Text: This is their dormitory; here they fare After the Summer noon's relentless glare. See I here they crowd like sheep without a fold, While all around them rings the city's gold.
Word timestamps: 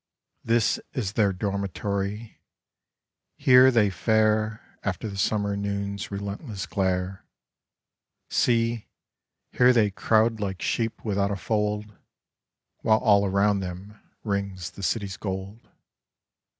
This 0.43 0.79
is 0.93 1.13
their 1.13 1.31
dormitory; 1.31 2.39
here 3.37 3.69
they 3.69 3.91
fare 3.91 4.79
After 4.81 5.07
the 5.07 5.15
Summer 5.15 5.55
noon's 5.55 6.09
relentless 6.09 6.65
glare. 6.65 7.23
See 8.27 8.87
I 9.53 9.57
here 9.57 9.73
they 9.73 9.91
crowd 9.91 10.39
like 10.39 10.59
sheep 10.59 11.05
without 11.05 11.29
a 11.29 11.35
fold, 11.35 11.95
While 12.79 12.97
all 12.97 13.27
around 13.27 13.59
them 13.59 13.99
rings 14.23 14.71
the 14.71 14.81
city's 14.81 15.17
gold. 15.17 15.69